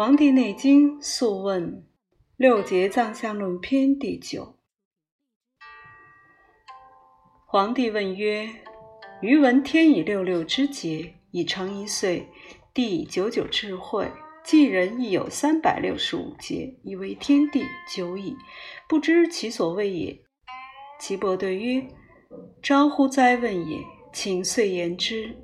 [0.00, 1.72] 黄帝内经·素问·
[2.38, 4.56] 六节藏象论篇第九。
[7.44, 8.48] 黄帝问曰
[9.20, 12.22] ：“余闻天以六六之节，以成一岁；
[12.72, 14.10] 地以九九智慧，
[14.42, 17.62] 既人亦有三百六十五节，以为天地
[17.94, 18.34] 久矣，
[18.88, 20.18] 不知其所谓也。”
[20.98, 21.86] 岐伯对曰
[22.62, 23.76] ：“招乎哉问也！
[24.14, 25.36] 请遂言之。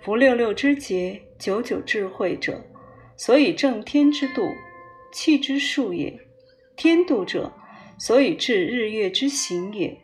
[0.00, 2.64] 夫六六之节，九九智慧者。”
[3.22, 4.54] 所以正天之度，
[5.12, 6.20] 气之数也；
[6.74, 7.52] 天度者，
[7.98, 9.98] 所以治日月之行也；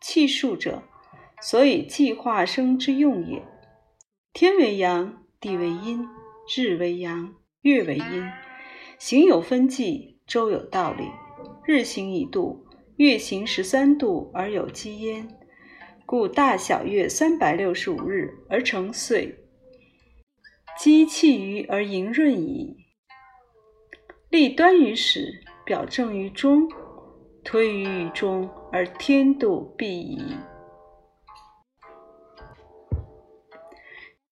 [0.00, 0.82] 气数者，
[1.42, 3.44] 所以计化生之用也。
[4.32, 6.08] 天为阳，地为阴，
[6.56, 8.26] 日为阳，月为阴。
[8.98, 11.04] 行有分际，周有道理。
[11.66, 12.64] 日行一度，
[12.96, 15.28] 月行十三度而有积焉。
[16.06, 19.45] 故大小月三百六十五日而成岁。
[20.78, 22.76] 积气于而盈润矣。
[24.28, 26.68] 立端于始，表正于中，
[27.42, 30.36] 推于于中，而天度必矣。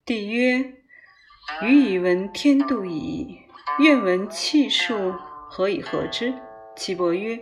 [0.04, 0.74] 帝曰：
[1.62, 3.38] 余以闻天度矣，
[3.78, 5.14] 愿闻气数
[5.48, 6.34] 何以合之？
[6.76, 7.40] 岐伯曰：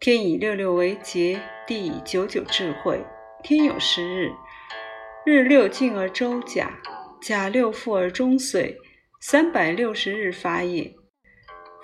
[0.00, 3.04] 天以六六为节，地以九九智慧。
[3.42, 4.32] 天有十日，
[5.26, 6.72] 日六进而周甲。
[7.20, 8.78] 甲六复而终岁，
[9.20, 10.94] 三百六十日法也。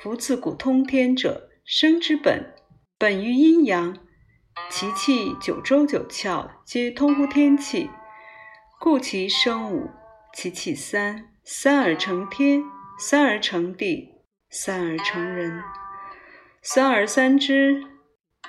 [0.00, 2.54] 夫自古通天者，生之本，
[2.98, 3.96] 本于阴阳，
[4.70, 7.90] 其气九州九窍，皆通乎天气，
[8.78, 9.90] 故其生五，
[10.34, 12.62] 其气三，三而成天，
[12.98, 14.10] 三而成地，
[14.50, 15.62] 三而成人。
[16.62, 17.82] 三而三之，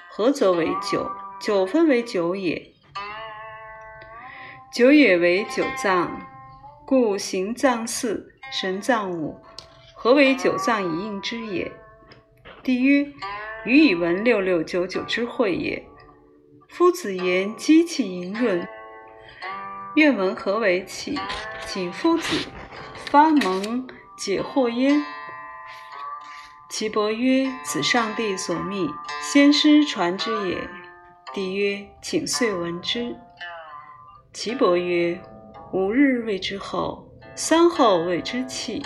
[0.10, 2.72] 合则为九，九分为九也。
[4.74, 6.35] 九也为九脏。
[6.86, 9.42] 故形藏四，神藏五，
[9.96, 11.72] 何为九藏以应之也？
[12.62, 13.12] 帝曰：
[13.66, 15.84] 余以闻六六九九之会也。
[16.70, 18.68] 夫子言机气盈润，
[19.96, 21.20] 愿闻何为气？
[21.66, 22.48] 请夫子
[23.06, 25.04] 发蒙解惑焉。
[26.70, 28.88] 岐伯曰：此上帝所密，
[29.24, 30.70] 先师传之也。
[31.34, 33.16] 帝曰：请遂闻之。
[34.32, 35.20] 岐伯曰。
[35.74, 38.82] 五日谓之后，三后谓之气，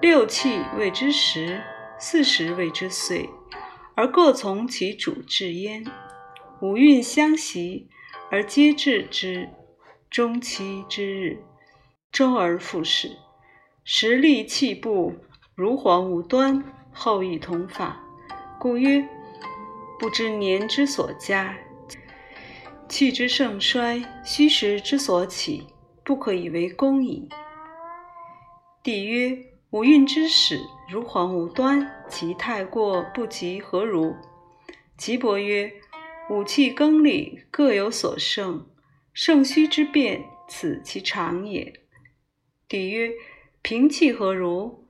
[0.00, 1.60] 六气谓之时，
[1.98, 3.28] 四时谓之岁，
[3.96, 5.84] 而各从其主治焉。
[6.60, 7.88] 五运相袭，
[8.30, 9.48] 而皆治之。
[10.08, 11.42] 中期之日，
[12.12, 13.16] 周而复始。
[13.82, 15.12] 时立气不
[15.56, 16.62] 如黄无端，
[16.92, 18.00] 后亦同法。
[18.60, 19.04] 故曰：
[19.98, 21.56] 不知年之所加，
[22.88, 25.66] 气之盛衰，虚实之所起。
[26.04, 27.28] 不可以为功矣。
[28.82, 29.38] 帝曰：
[29.70, 30.60] 五运之始，
[30.90, 34.14] 如黄无端，其太过不及何如？
[34.98, 35.72] 岐伯曰：
[36.28, 38.66] 五气更立，各有所胜，
[39.14, 41.80] 盛虚之变，此其常也。
[42.68, 43.10] 帝曰：
[43.62, 44.86] 平气何如？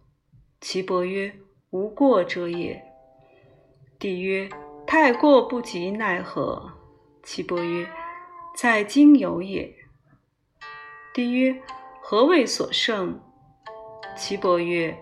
[0.60, 1.32] 岐伯曰：
[1.70, 2.82] 无过者也。
[4.00, 4.48] 帝曰：
[4.84, 6.72] 太过不及奈何？
[7.22, 7.88] 岐伯曰：
[8.56, 9.72] 在今有也。
[11.14, 11.62] 帝曰：
[12.00, 13.20] 何谓所胜？
[14.16, 14.98] 岐伯曰：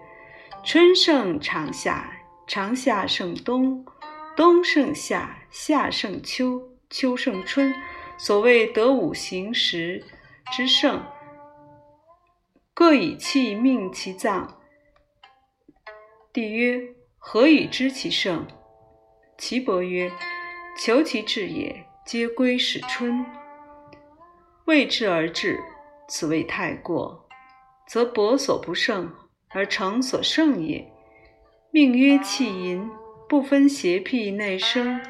[0.63, 2.13] 春胜长夏，
[2.47, 3.83] 长夏胜冬，
[4.37, 7.75] 冬胜夏，夏胜秋，秋胜春。
[8.19, 10.05] 所谓得五行时
[10.53, 11.03] 之盛，
[12.75, 14.61] 各以气命其脏。
[16.31, 18.47] 帝曰：何以知其盛？
[19.39, 20.13] 岐伯曰：
[20.79, 23.25] 求其至也，皆归始春。
[24.67, 25.59] 未至而至。
[26.15, 27.27] 此谓太过，
[27.89, 29.11] 则博所不胜
[29.49, 30.93] 而成所胜也。
[31.71, 32.87] 命曰气淫，
[33.27, 35.01] 不分邪僻内生，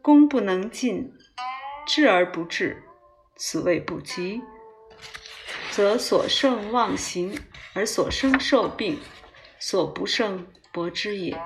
[0.00, 1.12] 功不能尽，
[1.84, 2.84] 治而不治，
[3.34, 4.40] 此谓不及。
[5.72, 7.36] 则所胜妄行，
[7.74, 8.96] 而所生受病，
[9.58, 11.36] 所不胜博之也。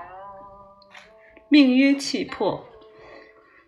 [1.49, 2.69] 命曰气破，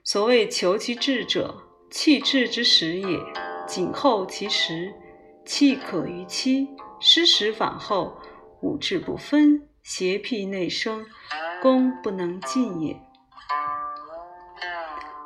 [0.04, 3.18] 所谓求其治者，气滞之时也。
[3.66, 4.92] 谨后其时，
[5.50, 6.68] 气可于期；
[7.00, 8.16] 失时反后，
[8.60, 11.04] 五志不分，邪僻内生，
[11.60, 12.96] 功不能尽也。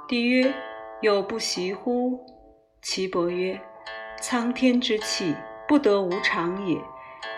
[0.09, 0.55] 帝曰：
[1.03, 2.25] 有不习乎？
[2.81, 3.61] 岐伯曰：
[4.19, 5.35] 苍天之气，
[5.69, 6.81] 不得无常也。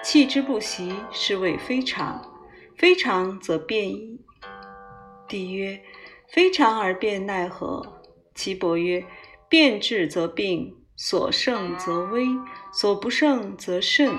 [0.04, 2.22] 气之不习，是谓非常；
[2.78, 4.20] 非常则变矣。
[5.26, 5.82] 帝曰：
[6.28, 8.00] 非常而变奈何？
[8.32, 9.04] 岐伯曰：
[9.48, 10.85] 变质则病。
[10.96, 12.26] 所胜则危，
[12.72, 14.19] 所不胜则甚，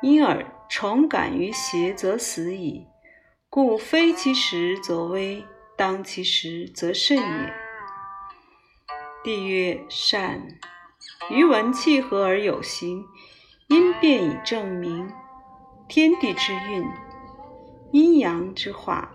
[0.00, 2.86] 因而重感于邪，则死矣。
[3.50, 5.44] 故非其时则危，
[5.76, 7.52] 当其时则胜也。
[9.22, 10.58] 帝曰：善。
[11.30, 13.04] 余闻气和而有形，
[13.68, 15.10] 因变以证明。
[15.88, 16.84] 天地之运，
[17.92, 19.14] 阴阳之化，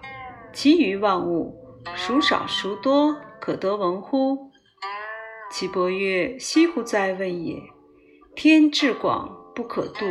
[0.53, 1.55] 其余万物，
[1.95, 4.50] 孰少孰多，可得闻乎？
[5.61, 7.61] 岐伯曰：惜乎哉问也！
[8.35, 10.07] 天至广不可度，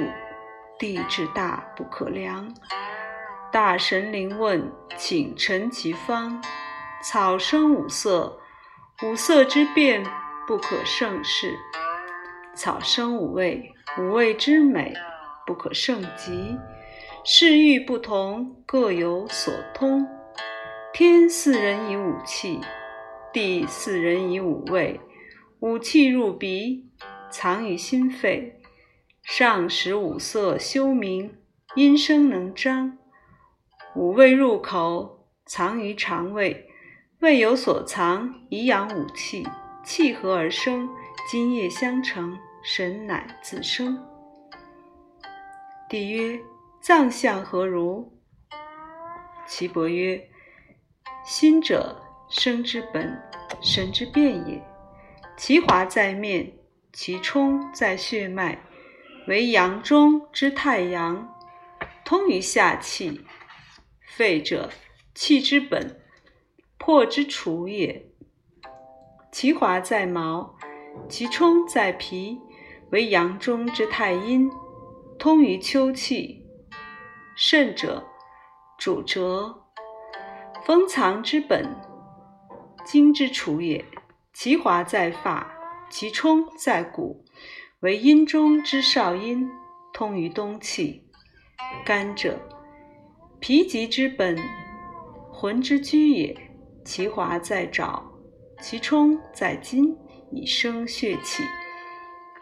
[0.78, 2.54] 地至大不可量。
[3.50, 6.40] 大神灵问，请陈其方。
[7.02, 8.38] 草生五色，
[9.02, 10.04] 五色之变
[10.46, 11.48] 不可胜视；
[12.54, 14.94] 草生五味，五味之美。
[15.44, 16.56] 不可胜极，
[17.24, 20.06] 事欲不同，各有所通。
[20.92, 22.60] 天似人以五气，
[23.32, 25.00] 地似人以五味。
[25.60, 26.88] 五气入鼻，
[27.30, 28.54] 藏于心肺；
[29.22, 31.34] 上使五色修明，
[31.74, 32.96] 音声能张。
[33.94, 36.66] 五味入口，藏于肠胃，
[37.18, 39.46] 胃有所藏，以养五气。
[39.84, 40.88] 气和而生，
[41.30, 44.02] 津液相承，神乃自生。
[45.90, 46.40] 帝曰：
[46.80, 48.10] 藏象何如？
[49.46, 50.26] 岐伯曰：
[51.22, 53.22] 心者，生之本，
[53.60, 54.69] 神之变也。
[55.42, 56.52] 其华在面，
[56.92, 58.62] 其冲在血脉，
[59.26, 61.34] 为阳中之太阳，
[62.04, 63.22] 通于下气。
[64.06, 64.68] 肺者，
[65.14, 65.98] 气之本，
[66.76, 68.10] 魄之储也。
[69.32, 70.56] 其华在毛，
[71.08, 72.38] 其冲在皮，
[72.90, 74.50] 为阳中之太阴。
[75.18, 76.44] 通于秋气，
[77.34, 78.06] 肾者
[78.76, 79.62] 主折，
[80.66, 81.74] 封藏之本，
[82.84, 83.82] 精之储也。
[84.32, 85.52] 其华在发，
[85.90, 87.24] 其冲在骨，
[87.80, 89.48] 为阴中之少阴，
[89.92, 91.04] 通于冬气。
[91.84, 92.40] 肝者
[93.38, 94.36] 脾极之本，
[95.32, 96.36] 魂之居也。
[96.84, 98.10] 其华在爪，
[98.60, 99.96] 其冲在筋，
[100.32, 101.42] 以生血气。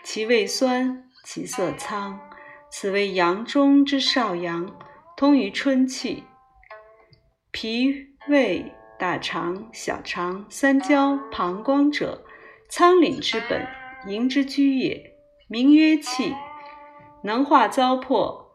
[0.04, 2.18] 其味酸，其色苍。
[2.70, 4.78] 此为阳中之少阳，
[5.16, 6.24] 通于春气。
[7.50, 7.92] 脾、
[8.28, 12.24] 胃、大肠、小肠、三焦、膀胱者，
[12.68, 13.64] 仓廪之本，
[14.08, 15.14] 营之居也，
[15.46, 16.34] 名曰气，
[17.22, 18.46] 能化糟粕，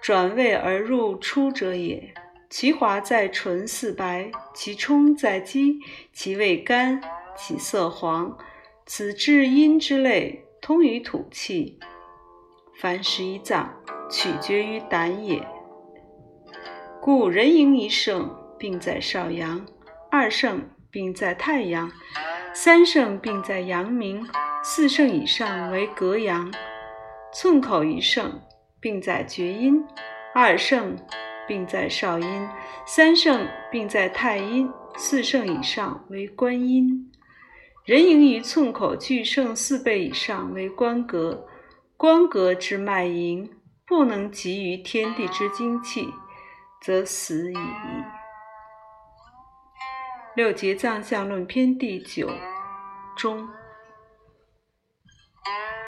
[0.00, 2.14] 转胃而入出者也。
[2.48, 5.78] 其华在唇似白，其冲在肌，
[6.12, 7.00] 其味甘，
[7.36, 8.36] 其色黄。
[8.86, 11.78] 此至阴之类，通于土气。
[12.80, 13.72] 凡十一脏，
[14.10, 15.46] 取决于胆也。
[17.00, 19.64] 故人营一盛，病在少阳；
[20.12, 21.88] 二盛，病在太阳；
[22.52, 24.26] 三盛，病在阳明；
[24.62, 26.52] 四盛以上为隔阳。
[27.32, 28.42] 寸口一盛，
[28.80, 29.76] 病在厥阴；
[30.34, 30.96] 二盛，
[31.46, 32.48] 病在少阴；
[32.84, 37.08] 三盛，病在太阴；四盛以上为关阴。
[37.84, 41.46] 人盈于寸口俱盛四倍以上为关格。
[41.96, 43.48] 关格之脉盈，
[43.86, 46.08] 不能及于天地之精气，
[46.82, 47.56] 则死矣。
[50.40, 52.26] 六节藏相论篇第九
[53.14, 53.46] 中。